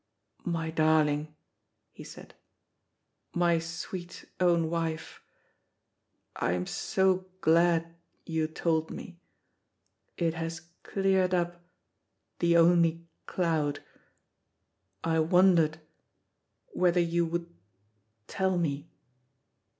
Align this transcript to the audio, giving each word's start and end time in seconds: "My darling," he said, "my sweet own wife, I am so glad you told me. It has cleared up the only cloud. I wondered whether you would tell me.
"My 0.47 0.71
darling," 0.71 1.35
he 1.91 2.03
said, 2.03 2.33
"my 3.35 3.59
sweet 3.59 4.25
own 4.39 4.67
wife, 4.67 5.21
I 6.35 6.53
am 6.53 6.65
so 6.65 7.27
glad 7.39 7.93
you 8.25 8.47
told 8.47 8.89
me. 8.89 9.19
It 10.17 10.33
has 10.33 10.61
cleared 10.81 11.35
up 11.35 11.61
the 12.39 12.57
only 12.57 13.05
cloud. 13.27 13.81
I 15.03 15.19
wondered 15.19 15.79
whether 16.73 16.99
you 16.99 17.27
would 17.27 17.53
tell 18.25 18.57
me. 18.57 18.89